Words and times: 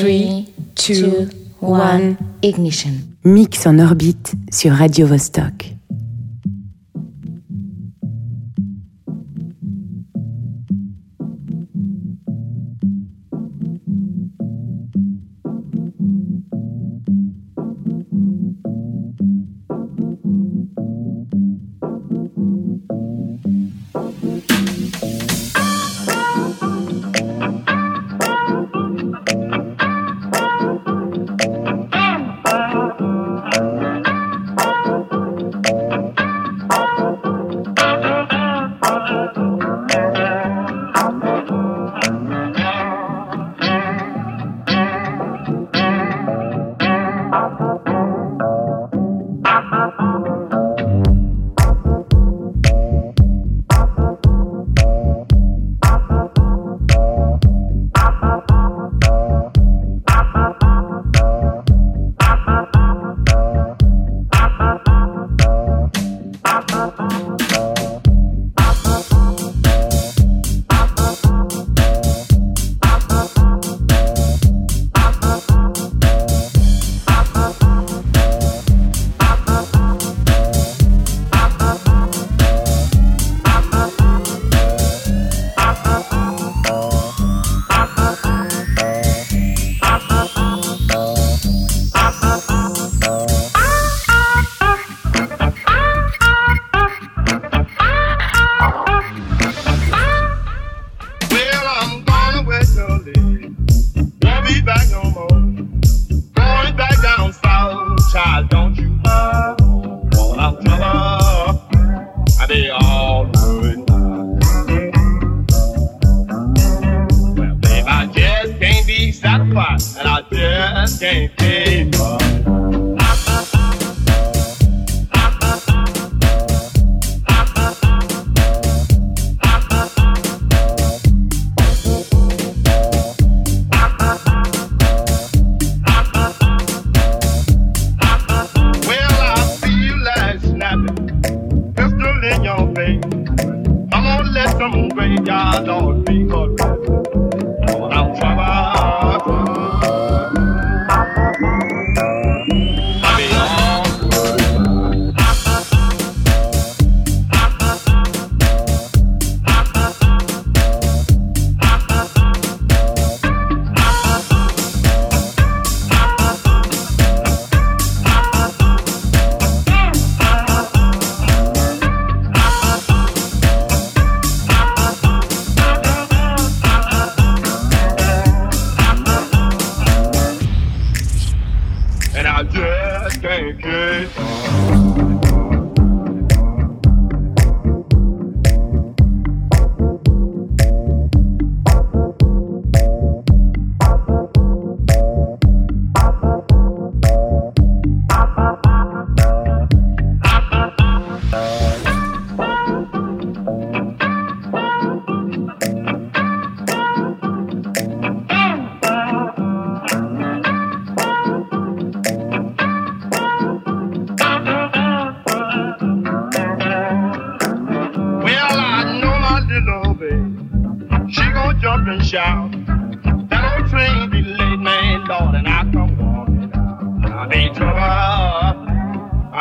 3, 0.00 0.46
2, 0.76 1.28
1, 1.62 2.16
ignition. 2.42 2.90
Mix 3.24 3.66
en 3.66 3.78
orbite 3.78 4.32
sur 4.50 4.72
Radio 4.72 5.06
Vostok. 5.06 5.73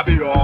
I'll 0.06 0.18
be 0.18 0.22
all 0.22 0.43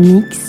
Mix 0.00 0.39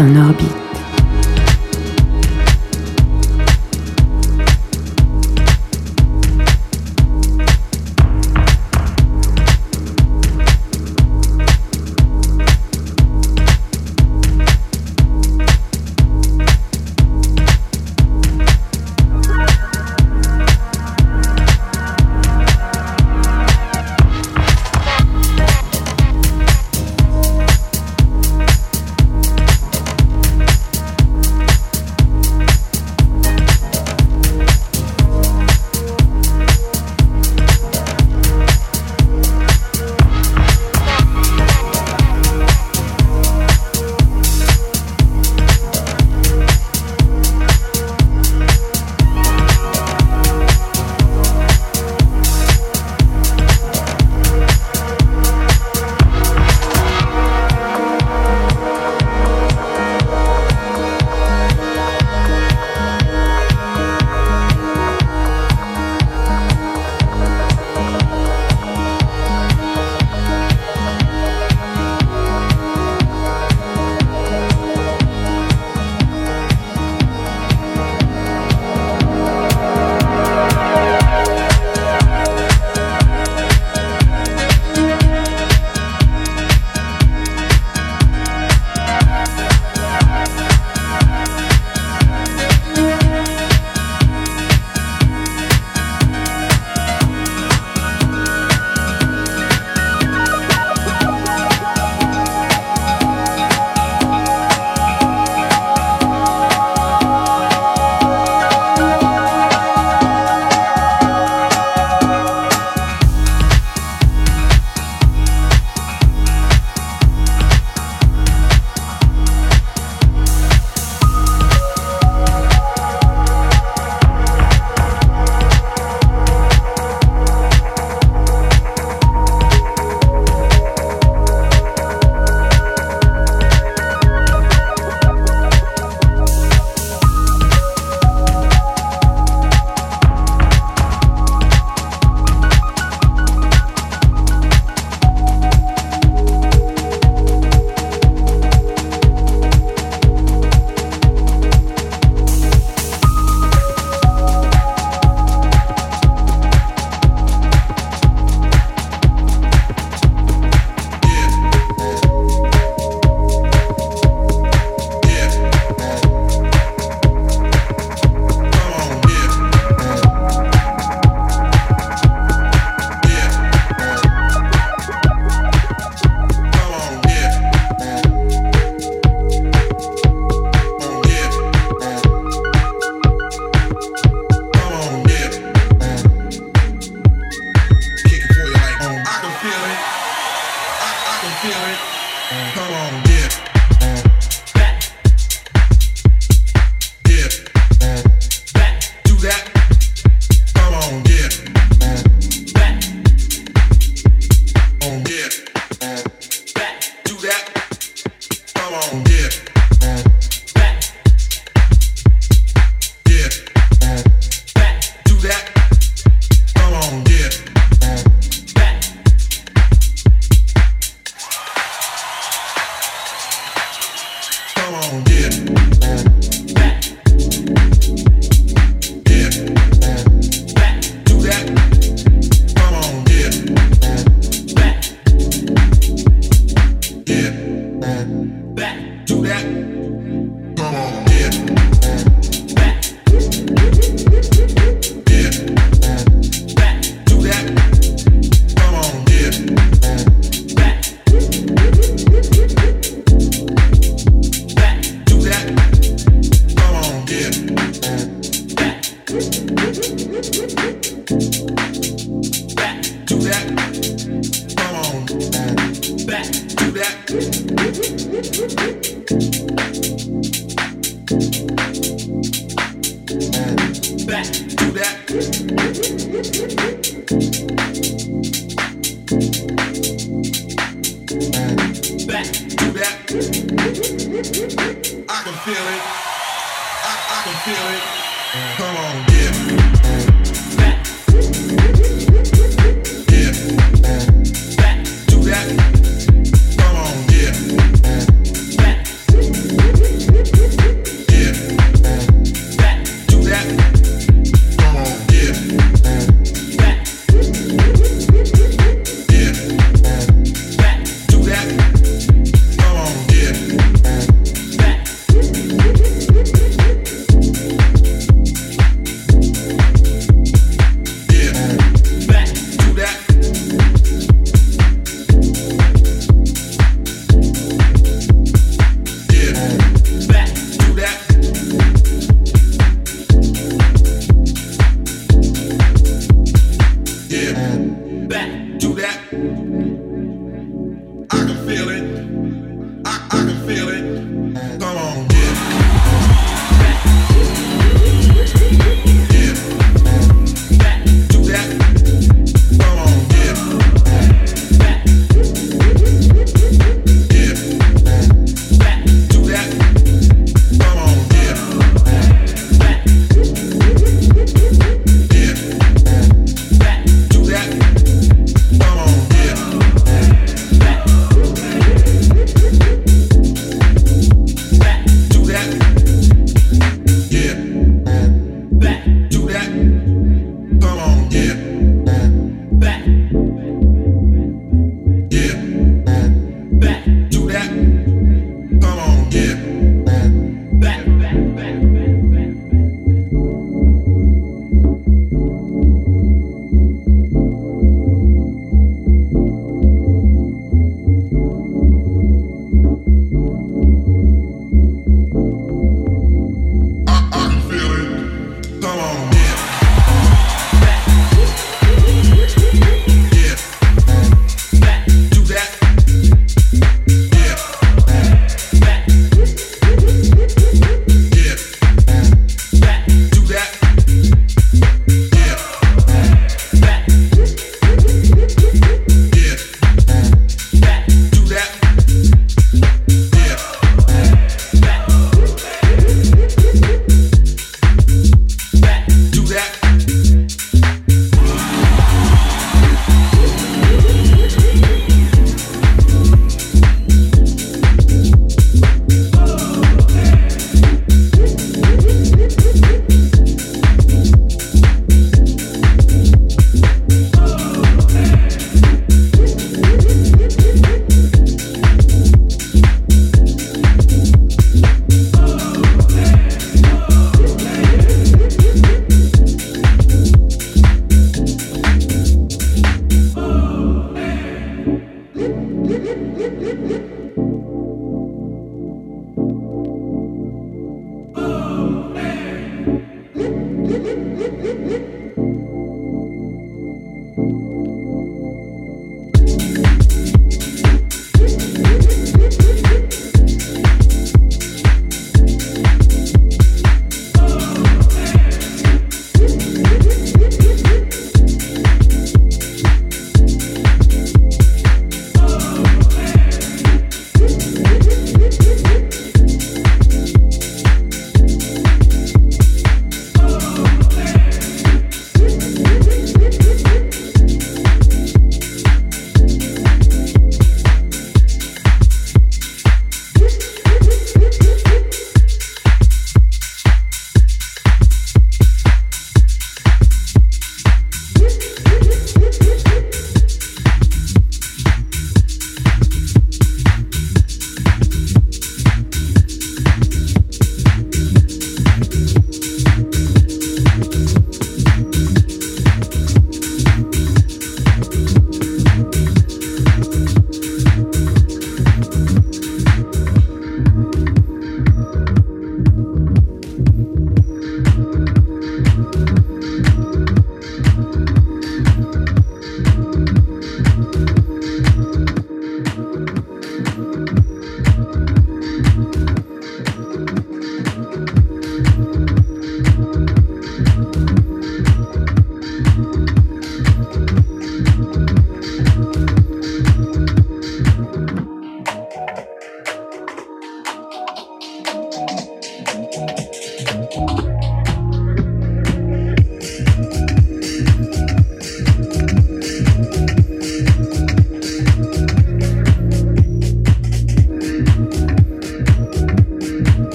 En 0.00 0.16
orbite. 0.16 0.57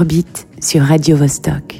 Orbite 0.00 0.46
sur 0.62 0.80
Radio 0.82 1.14
Vostok. 1.14 1.79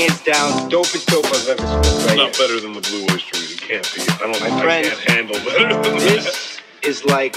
Hands 0.00 0.22
down, 0.24 0.70
dopest 0.70 1.06
dope 1.06 1.26
I've 1.26 1.48
ever 1.48 1.66
smoked. 1.66 2.06
Right 2.08 2.16
Not 2.16 2.36
here. 2.36 2.46
better 2.48 2.60
than 2.60 2.72
the 2.72 2.80
Blue 2.80 3.04
Oyster 3.12 3.38
Weed. 3.38 3.50
It 3.52 3.60
can't 3.60 3.94
be. 3.94 4.02
I 4.12 4.18
don't. 4.32 4.40
My 4.40 4.46
I 4.56 4.62
friend, 4.62 4.86
can't 4.86 5.00
handle 5.10 5.36
better 5.44 5.74
than 5.82 5.98
This 5.98 6.58
is 6.82 7.04
like 7.04 7.36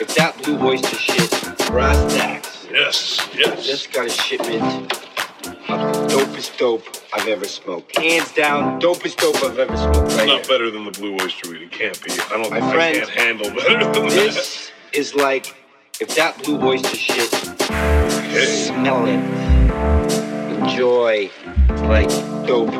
if 0.00 0.14
that 0.16 0.36
blue 0.42 0.58
oyster 0.66 0.96
shit, 0.96 1.30
brass 1.68 2.14
tacks. 2.14 2.66
Yes, 2.70 3.28
yes. 3.36 3.64
Just 3.66 3.92
got 3.92 4.06
a 4.06 4.10
shipment 4.10 4.62
of 4.64 5.68
the 5.68 6.08
dopest 6.10 6.58
dope 6.58 6.84
I've 7.14 7.28
ever 7.28 7.44
smoked. 7.46 7.96
Hands 7.98 8.32
down, 8.32 8.80
dopest 8.80 9.16
dope 9.18 9.36
I've 9.44 9.58
ever 9.58 9.76
smoked. 9.76 10.12
Right 10.16 10.26
Not 10.26 10.46
here. 10.46 10.48
better 10.48 10.70
than 10.70 10.84
the 10.86 10.90
Blue 10.92 11.14
Oyster 11.14 11.50
Weed. 11.50 11.62
It 11.62 11.72
can't 11.72 12.02
be. 12.04 12.12
I 12.12 12.28
don't. 12.30 12.50
My 12.50 12.58
I 12.58 12.72
friend, 12.72 12.96
can't 12.98 13.10
handle 13.10 13.50
better 13.50 13.84
than 13.84 13.92
that. 14.08 14.10
This 14.10 14.70
is 14.92 15.14
like 15.14 15.54
if 16.00 16.14
that 16.16 16.42
blue 16.42 16.60
oyster 16.62 16.96
shit, 16.96 17.32
Okay. 17.70 18.46
smell 18.46 19.06
it, 19.06 19.44
enjoy, 20.62 21.30
like 21.82 22.08
dope. 22.46 22.70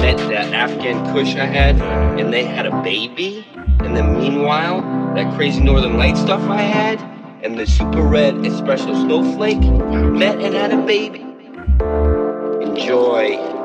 Met 0.00 0.16
that 0.28 0.52
Afghan 0.54 1.12
Kush 1.12 1.34
I 1.36 1.44
had, 1.44 1.80
and 2.18 2.32
they 2.32 2.44
had 2.44 2.66
a 2.66 2.82
baby. 2.82 3.46
And 3.80 3.96
then 3.96 4.18
meanwhile, 4.18 4.82
that 5.14 5.34
crazy 5.34 5.60
Northern 5.60 5.96
Light 5.96 6.16
stuff 6.16 6.42
I 6.48 6.62
had, 6.62 7.00
and 7.42 7.58
the 7.58 7.66
super 7.66 8.02
red 8.02 8.34
espresso 8.34 8.94
snowflake 9.04 9.60
met 9.60 10.40
and 10.40 10.54
had 10.54 10.72
a 10.72 10.82
baby. 10.86 11.20
Enjoy. 12.62 13.59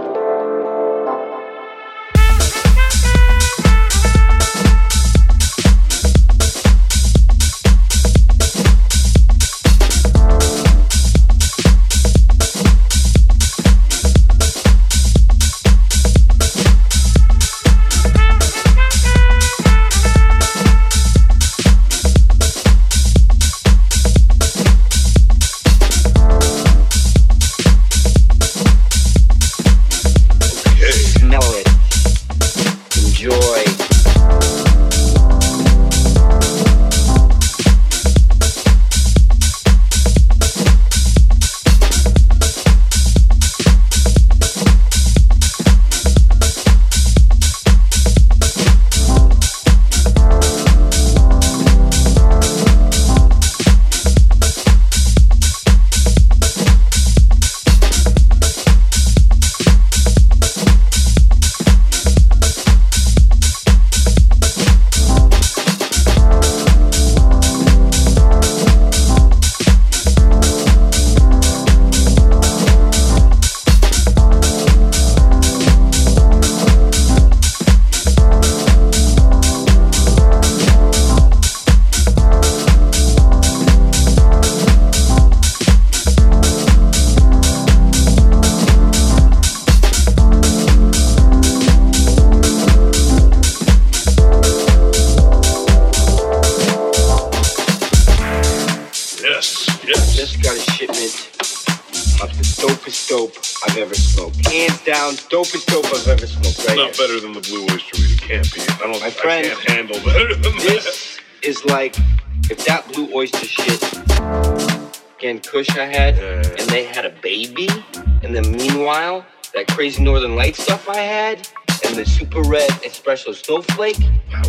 Espresso 123.16 123.34
snowflake 123.34 123.98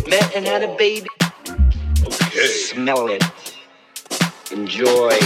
met 0.07 0.35
and 0.35 0.45
had 0.45 0.61
a 0.63 0.75
baby. 0.75 1.07
Okay. 2.05 2.47
Smell 2.47 3.07
it. 3.07 3.23
Enjoy. 4.51 5.17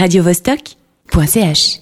radiovostok.ch 0.00 1.79